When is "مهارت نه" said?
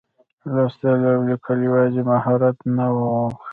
2.09-2.87